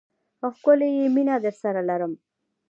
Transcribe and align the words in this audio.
ښکلی 0.55 0.89
یې، 0.97 1.05
مینه 1.15 1.35
درسره 1.45 1.81
لرم 1.89 2.13